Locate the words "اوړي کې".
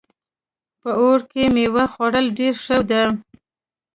1.01-1.43